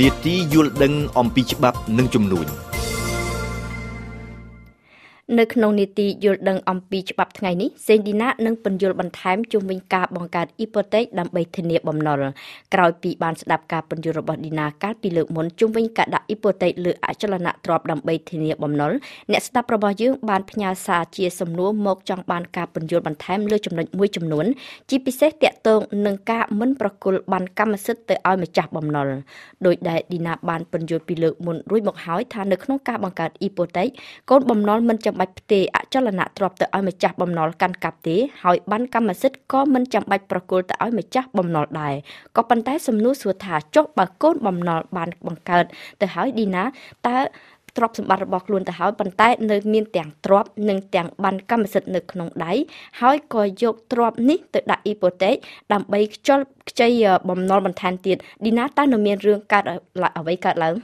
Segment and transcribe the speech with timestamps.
[0.00, 2.46] នេតិយល់ដឹងអំពីច្បាប់និងជំនួញ
[5.38, 12.18] នៅក្នុងនីតិយល់ដឹងអំពីច្បាប់ថ្ងៃនេះសេងឌីណានឹងពន្យល់បន្ថែមជុំវិញការបង្កើតអ៊ីប៉ូតេកដើម្បីធានាបំណុល
[12.74, 18.92] ក្រោយពីបានស្ដាប់ការពន្យល់របស់ឌីណាកាលពីលើកមុនជុំវិញការដាក់អ៊ីប៉ូតេកលើអចលនទ្រព្យដើម្បីធានាបំណុល
[19.30, 24.46] អ្នកស្ដាប់របស់យើងបានផ្ញើសារជាសំណួរមកចង់បានការពន្យល់បន្ថែមលើចំណុចមួយចំនួន
[24.90, 29.08] ជាពិសេសតាក់ទងនឹងការមិនប្រគល់បានកម្មសិទ្ធិទៅឲ្យម្ចាស់បំណុល
[29.66, 33.88] ដោយដែលឌីណាបានពន្យល់ពីលើកមុនរួចមកហើយថានៅក្នុងការបង្កើតអ៊ីប៉ូតេក
[34.30, 41.94] កូនបំណុលមិនចាំបាច់ផ្ទេរអចលនៈទ្រព្យទៅឲ្យម្ចាស់បំណុលកាន់កាប់ទេហើយបានកម្មសិទ្ធិក៏មិនចាំបាច់ប្រគល់ទៅឲ្យម្ចាស់បំណុលដែរ
[42.36, 45.64] ក៏ប៉ុន្តែសំណួរសួរថាចុះបើកូនបំណុលបានបង្កើត
[46.00, 46.64] ទៅហើយឌីណា
[47.06, 47.18] តើ
[47.76, 52.52] ទ្រព្យសម្បត្តិរបស់ខ្លួនទៅហើយប៉ុន្តែនៅមានទាំងទ្រព្យនិងទាំងបានកម្មសិទ្ធិនៅក្នុងដៃ
[53.00, 55.34] ហើយក៏យកទ្រព្យនេះទៅដាក់អ៊ីប៉ូតេក
[55.72, 56.88] ដើម្បីខ្ជិលខ្ចី
[57.28, 59.64] បំណុលបន្ថែមទៀតឌីណាតើនៅមានរឿងកើត
[60.18, 60.74] អ្វីកើតឡើង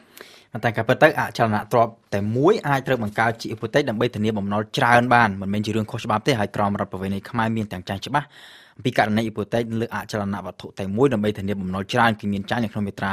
[0.64, 8.26] តែការពិតទៅអចលនទ្រព្យតែមួយអាចត្រូវបង្កើតជាអ៊ីប៉ូតេកដើម្បីធានាបំណុលច្រើនបានមិនមែនជារឿងខុសច្បាប់ទេហើយក្រមរដ្ឋប្រវេណីខ្មែរមានទាំងចាស់ច្បាស់
[8.76, 13.12] អំពីករណីអ៊ីប៉ូតេកលើអចលនវត្ថុតែមួយដើម្បីធានាបំណុលច្រើនគឺមានចាស់នៅក្នុងមាត្រា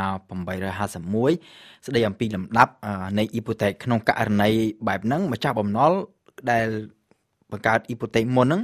[0.73, 2.73] 851ស្ដីអំពីលំដាប់
[3.17, 4.49] នៃអ៊ីប៉ូតេកក្នុងករណី
[4.87, 5.91] បែបហ្នឹងម្ចាស់បំណុល
[6.51, 6.67] ដែល
[7.51, 8.61] បង្កើតអ៊ីប៉ូតេកមុនហ្នឹង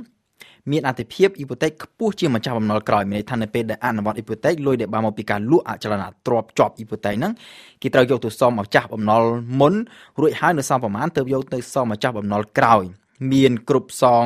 [0.72, 7.34] មានអធិភាពអ៊ីប៉ូតេកខ្ពស់ជាម្ចាស់បំណុលក្រោយមានន័យថានៅពេលដែលអនុវត្តអ៊ីប៉ូតេកលុយដែលបានមកពីការលក់អចលនទ្រព្យជាប់អ៊ីប៉ូតេកហ្នឹង
[7.82, 9.24] គេត្រូវយកទៅសងម្ចាស់បំណុល
[9.60, 9.74] មុន
[10.22, 12.84] រួចហើយនៅសល់ប៉ុន្មានទើបយកទៅសងម្ចាស់បំណុលក្រោយ
[13.32, 14.26] មានគ្រប់សង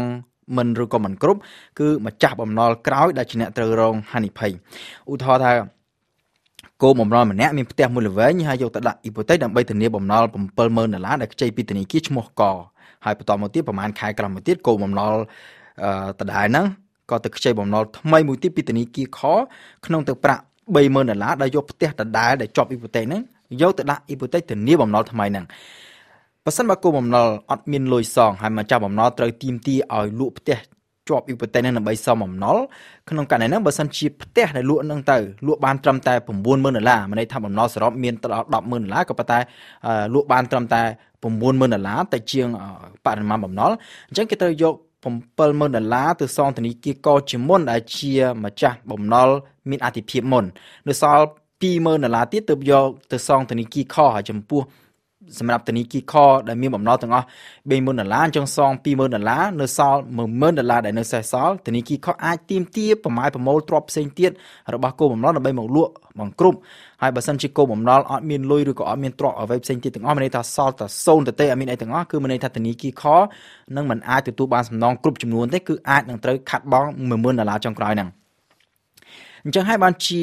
[0.58, 1.40] វិញឬក៏មិនគ្រប់
[1.80, 4.52] គឺម្ចាស់បំណុលក្រោយដែលជាអ្នកត្រូវរងហានិភ័យ
[5.12, 5.54] ឧទាហរណ៍ថា
[6.84, 12.42] កូនបំណុលម្នាក់មានផ្ទះមួយល្វែងហើយយកទៅដាក់អ៊ីប៉ូតេកដើម្បីធានាបំណុល70000ដុល្លារដែលខ្ចីពីធនាគារឈ្មោះក
[13.06, 15.14] ហើយបន្តមកទៀតប្រហែលខែក្រោយមកទៀតគោបំណុល
[16.20, 16.66] ដដែលហ្នឹង
[17.12, 19.22] ក៏ទៅខ្ចីបំណុលថ្មីមួយទៀតពីធនាគារខ
[19.86, 20.44] ក្នុងទឹកប្រាក់
[20.76, 23.22] 30000ដុល្លារដែលយកផ្ទះដដែលដែលជាប់អ៊ីប៉ូតេកហ្នឹង
[23.62, 25.46] យកទៅដាក់អ៊ីប៉ូតេកធានាបំណុលថ្មីហ្នឹង
[26.44, 30.58] បើសិនបើគោបំណុលអត់មានលុយសងហើយម្ចាស់បំណុលត្រូវទីមទីឲ្យលក់ផ្ទះ
[31.08, 32.58] ជាប់អ៊ីប៉ូតេកហ្នឹងដើម្បីសមបំណុល
[33.10, 35.18] ក្នុងករណីហ្នឹងបើសិនជាផ្ទះដែលលក់ហ្នឹងទៅ
[35.48, 36.14] លក់បានត្រឹមតែ
[36.46, 39.40] 90000ដុល្លារមានន័យថាបំណុលសរុបមានដល់100,000ដុល្លារក៏ប៉ុន្តែ
[40.14, 40.82] លក់បានត្រឹមតែ
[41.24, 42.48] 90000ដុល្លារតែជាង
[43.06, 43.72] បរិមាណបំណុល
[44.08, 44.74] អញ្ចឹងគេត្រូវយក
[45.06, 49.30] 70000ដុល្លារទៅសងធនាគារកជាមុនដែលជាម្ចាស់បំណុល
[49.70, 50.46] មានអតិភិបមុន
[50.88, 51.26] នៅសល់
[51.62, 54.62] 20000ដុល្លារទៀតទើបយកទៅសងធនាគារខហើយចំពោះ
[55.40, 56.14] សម្រាប់ធនាគារខ
[56.48, 57.26] ដែលមានបំណុលទាំងអស់
[57.70, 64.32] 30000ដុល្លារអញ្ចឹងសង20000ដុល្លារនៅសល់10000ដុល្លារដែលនៅសេសសល់ធនាគារខអាចទាមទារប្រមាយប្រមូលទ្រព្យផ្សេងទៀត
[64.74, 66.58] របស់គោលបំណុលដើម្បីមកលក់បង្គ្រប់
[67.02, 73.04] ហើយបើសិនជាគោលបំណុលអត់មានលុយឬក៏អត់មានទ្រព្យអ្វីផ្សេងទៀតទាំងអស់មានន័យថាសល់តែសូន្យទៅទេអត់មានអីទាំងអស់គឺមានន័យថាធនាគារខ
[73.76, 78.10] នឹងមិនអាចទទួលបានសំណងគ្រប់ចំនួនទេគឺអាចនឹងត្រូវខាត់បង់10000ដុល្លារចុងក្រោយហ្នឹង
[79.46, 80.22] អញ្ចឹងហើយបានជា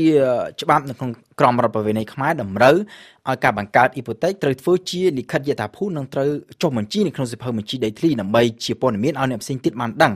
[0.62, 1.10] ច្បាប់នៅក្នុង
[1.42, 2.76] ក្រមរដ្ឋប្រវេណីខ្មែរតម្រូវ
[3.28, 6.28] ឲ្យការបង្កើតអ៊ីប៉ូតេកត្រូវធ្វើជាលិខិតយថាភូនិងត្រូវ
[6.62, 10.12] ចុះបញ្ជីនៅក្នុងសិភៅបញ្ជីដីធ្លីដើម្បីជាព័ត៌មានឲ្យអ្នកផ្សេងទៀតបានដឹង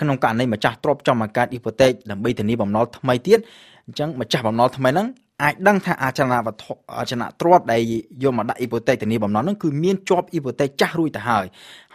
[0.00, 3.38] ក្នុងករណីម្ចាស់ទ្រព្យចង់បង្កើតអ៊ីប៉ូតេកដើម្បីធានាបំណុលថ្មីទៀត
[3.86, 5.06] អញ្ចឹងម្ចាស់បំណុលថ្មីហ្នឹង
[5.42, 7.80] អាចដឹងថាអចលនវត្ថុអចលនទ្រព្យដែល
[8.22, 11.44] យកមកដាក់អ៊ីប៉ូតេកធានាបំណុលហ្នឹងគឺមានជាប់អ៊ីប៉ូតេកចាស់រួចទៅហើយ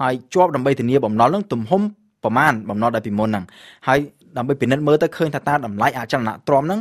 [0.02, 1.82] ហើយជាប់ដើម្បីធានាបំណុលហ្នឹងទំហំ
[2.24, 3.46] ប្រមាណបំណុលដែលពីមុនហ្នឹង
[3.88, 4.00] ហើយ
[4.38, 6.80] ដើម្បីពិនិត្យមើលទៅឃើញថាតើតម្លៃអចលនទ្រព្យហ្នឹង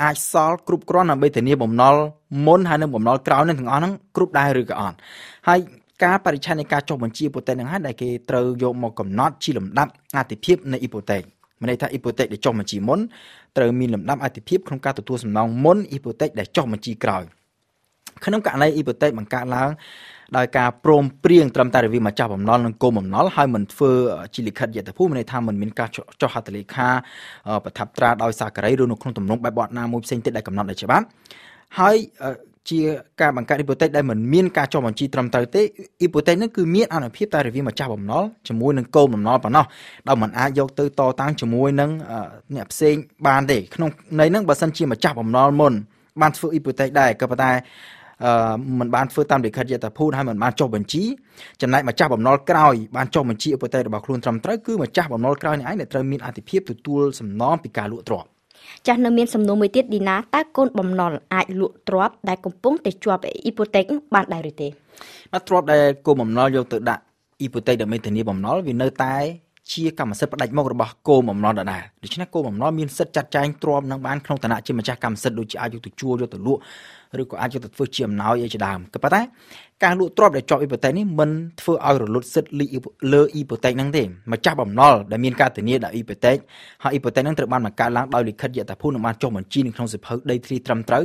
[0.00, 1.94] អាចសល់គ្រប់គ្រាន់ដើម្បីធានាបំណុល
[2.46, 4.96] មុនហើយនិងបំណុលក្រោយនឹងទាំងអស់ហ្នឹងគ្រប់ដែរឬក៏អត់
[5.48, 5.58] ហើយ
[6.04, 11.22] ការបរិច្ឆេទនៃការចុះបញ្ជីអ៊ីប៉ូតេកហ្នឹងហើយដែលគេត្រូវយកមកកំណត់ជាលំដាប់អាទិភាពនៃអ៊ីប៉ូតេក
[11.60, 13.00] មានន័យថាអ៊ីប៉ូតេកដែលចុះបញ្ជីមុន
[13.56, 17.24] ត្រូវមានលំដាប់អាទិភាពក្នុងការទទួលសំណងមុនអ៊ីប៉ូតេកដែលចុះបញ្ជីក្រោយ
[18.24, 19.70] ក្នុងករណីអ៊ីប៉ូតេកបង្កើតឡើង
[20.36, 23.90] ដោយការព្រមព្រៀងត្រឹមតែរវាងម្ចាស់បំណុលនិងគោលបំណុលហើយមិនធ្វើ
[24.34, 25.88] ជាលិខិតយត្តភូមិមានន័យថាមិនមានការ
[26.20, 26.88] ចុះហត្ថលេខា
[27.64, 31.04] ប្រថាប់ត្រាដោយសាការីឬនៅក្នុងទំនងបែបបទណាមួយផ្សេងទៀតដែលកំណត់ដោយច្បាប់
[31.78, 31.96] ហើយ
[32.70, 32.80] ជា
[33.20, 35.62] ការបង្កើតអ៊ីប៉ូតេកដែលមិនមានការចុះបញ្ជីត្រឹមត្រូវទេ
[36.00, 39.64] អ៊ីប៉ូតេកនេះគឺមានអនុភាពតែរវាងម្ចាស់បំណុលជាមួយនឹងគោលបំណុលប៉ុណ្ណោះ
[40.08, 41.90] ដោយមិនអាចយកទៅតតាំងជាមួយនឹង
[42.56, 42.94] អ្នកផ្សេង
[43.26, 43.90] បានទេក្នុង
[44.20, 45.72] ន័យហ្នឹងបើសិនជាម្ចាស់បំណុលមុន
[46.20, 47.52] បានធ្វើអ៊ីប៉ូតេកដែរក៏ប៉ុន្តែ
[48.78, 51.04] មិនបានធ្វើតាមលិខិតយថាភូតហើយមិនបានចុះបញ្ជី
[51.62, 58.28] ចំណែកម្ចាស់បំណុលក្រោយបានចុះបញ្ជីឧបតេយ្យរបស់ខ្លួនត្រឹមត្រូវគឺម្ចាស់បំណុលក្រោយនេះឯងដែលត្រូវមានអធិភាពទទួលសំណងពីការលក់ទ្រព្យ
[58.86, 63.84] ចាស់នៅមានសំណួរមួយទៀតឌីណាតើកូនបំណុលអាចលក់ទ្រព្យដែលកំពុងតែជាប់អ៊ីពូតេក
[64.14, 64.68] បានដែរឬទេ
[65.32, 67.02] បាទទ្រព្យដែលកូនបំណុលយកទៅដាក់
[67.40, 69.14] អ៊ីពូតេកដែលមេធានាបំណុលវានៅតែ
[69.70, 76.60] ជាកម្មសិទ្ធិផ្ដាច់មុខរបស់គោលបំណុលដដែលដូច្នេះគោលបំណុលមានសិទ្ធិចាត់ចែងទ្រាំនឹងបានក្នុងឋានៈជាម្ចាស់កម្មសិទ្ធិដូចជាអាចយកទៅជួលយកទៅលក់
[77.22, 79.22] ឬក៏អាចយកទៅធ្វើជាអំណោយអីជាដើមក៏ប៉ុន្តែ
[79.84, 81.30] ការលក់ទ្រព្យដែលជាប់អ៊ីប៉ូតេកនេះមិន
[81.60, 82.52] ធ្វើឲ្យរលត់សិទ្ធិ
[83.12, 86.36] លើអ៊ីប៉ូតេកហ្នឹងទេម្ចាស់បំណុលដែលមានការធានាដោយអ៊ីប៉ូតេក
[86.82, 91.04] ហើយអ៊ីប៉ូតេកហ្នឹងត្រូវបានបង្កើតឡើងដោយលិខិតយថាភូមិនឹងបានចុះបញ្ជីនៅក្នុងសិភៅដីធ្លីត្រឹមត្រូវ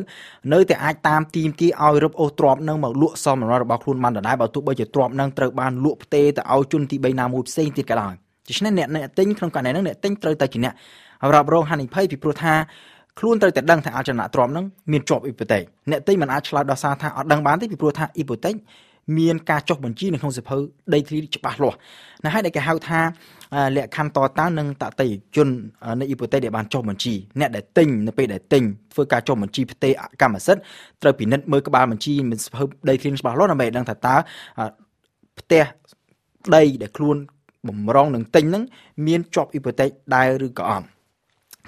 [0.53, 10.73] នៅតែអាចតាមទីមទីឲ្យរឹបអូសទ្រព្យហ្នឹងមកលក់សមបំណុលរបស់ខ្លួនបានដដែលបើទោះបីជាទ្រព្យហ្នឹងត្រូវបានលក់ផ្ទេរទៅឲ្យជនទី3ណាមួយផ្សេងទៀតក៏ដោយ ដូច្នេះអ្នកអ្នកទិញក្នុងករណីហ្នឹងអ្នកទិញត្រូវតែជាអ្នក
[11.33, 12.53] រ៉ាប់រងហានិភ័យពីព្រោះថា
[13.19, 15.61] ខ្លួនត្រូវតែដឹងថាអចលនទ្រព្យហ្នឹងមានជាប់អ៊ីប៉ូតេក
[15.91, 18.55] អ្នកទិញមិនអាចឆ្លើយដល់សារថាអត់ដឹងបានទេពីព្រោះថាអ៊ីប៉ូតេក
[19.19, 20.55] មានការចុះបញ្ជីនៅក្នុងសិភៅ
[20.93, 21.77] ដីធ្លីច្បាស់លាស់
[22.25, 22.99] ណាហើយដែលគេហៅថា
[23.75, 25.49] លក្ខខណ្ឌតតាំងនិងតតេយជន
[25.99, 30.61] នៃអ៊ីប៉ូតេកដែលបានចុះបញ្ជីអ្នកដែលទិញនៅពេលដែលទិញធ្វើការចុះបញ្ជីផ្ទេរកម្មសិទ្ធិ
[31.01, 34.15] ត្រូវពិនិត្យមើលក្បាលបញ្ជីមានសិភៅដីធ្លីច្បាស់លាស់ដើម្បីឲ្យដឹងថាតើ
[35.39, 35.63] ផ្ទះ
[36.55, 37.17] ដីដែលខ្លួន
[37.67, 38.63] បំរុងនឹងទិញហ្នឹង
[39.07, 40.85] មានជាប់អ៊ីប៉ូតេកដែរឬក៏អត់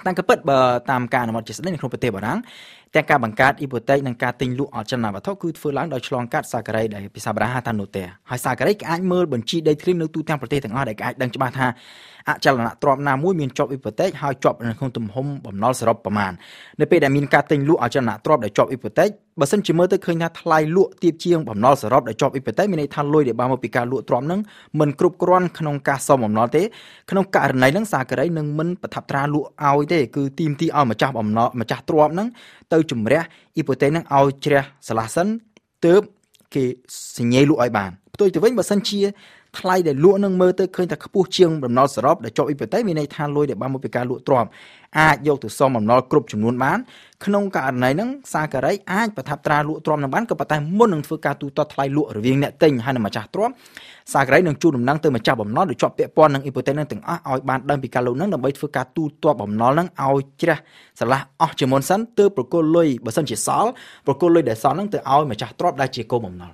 [0.06, 0.58] តាមក៏ពិតបើ
[0.90, 2.38] តាមការអនុម័តជាស្ដីនៅក្នុងប្រទេសបារាំង
[2.94, 11.66] ទាំងការបង្កើតអ៊ីប៉ូតេកនិងការទិញលក់អចលនវត្ថុគឺធ្វើឡើងដោយឆ្លងកាត់សាការីដែលភាសាបារាំងហៅថា notaire ហើយសាការីគេអាចមើលបញ្ជីដីធ្លីនៅទូទាំងប្រទេសទាំងអស់ដែលគេអាចដឹងច្បាស់ថា
[12.28, 16.32] អចលនទ្រព្យណាមួយមានជាប់អ៊ីប៉ូតេកហើយជាប់នៅក្នុងទំហំបំណុលសរុបប្រមាណ
[16.80, 19.08] នៅពេលដែលមានការទិញលក់អចលនទ្រព្យដែលជាប់អ៊ីប៉ូតេក
[19.40, 24.40] បើសិនជាមើលទៅឃើញថាថ្លៃលក់ទាបជាងបំណុលសរុបដែលជាប់អ៊ីប៉ូតេកមានន័យថាលុយដែលបានមកពីការលក់ទ្រព្យហ្នឹង
[24.80, 26.62] មិនគ្រប់គ្រាន់ក្នុងការសងបំណុលទេ
[27.10, 32.28] ក្នុងករណីហ្នឹងសាការីនឹងមិនប្រថាប់ត្រាលក់ឲ្យទេគឺទីមទីឲ្យម្ចាស់បំណុលម្ចាស់ទ្រព្យហ្នឹង
[32.72, 33.20] ទៅជំរះ
[33.54, 35.26] អ៊ីប៉ូតេកហ្នឹងឲ្យជ្រះស្រឡះសិន
[35.84, 36.02] ទើប
[36.54, 36.64] គេ
[37.16, 39.00] សញ្ញេលក់ឲ្យបានផ្ទុយទៅវិញបើសិនជា
[39.58, 44.48] ថ្លៃដែលលក់នឹងមើលទៅឃើញថាខ្ពស់ជាងបំណុលសរុបដែលជាប់អ៊ីប៉ូតេកមានន័យថាលុយដែលបានមកពីការលក់ទ្រព្យ
[44.98, 46.78] អាចយកទៅសងបំណុលគ្រប់ចំនួនបាន
[47.24, 53.54] ក្នុងករណីហ្នឹងសាការីអាចប្រថាប់ត្រាលក់ទ្រព្យនឹងបានក៏ប៉ុន្តែមុននឹងធ្វើការទូទាត់ថ្លៃលក់រវាងអ្នកទិញហើយនិងម្ចាស់ទ្រព្យ
[54.12, 60.56] សាការីនឹងជួលដំណឹងទៅម្ចាស់បំណុលដែលជាប់ពាក់ព័ន្ធនឹងអ៊ីប៉ូតេកនឹងទាំងអស់ឲ្យបានដឹងពីការលក់នឹងដើម្បីធ្វើការទូទាត់បំណុលនឹងឲ្យជ្រះ
[60.98, 63.70] ស្រឡះអស់ជាមុនសិនទើបប្រគល់លុយបើសិនជាសល់
[64.06, 66.50] ប្រគល់លុយដែលសល់នឹងទៅឲ្យម្ចាស់ទ្រព្យដែលជាកូនបំណុល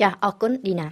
[0.00, 0.88] ចាអរគុណឌីណា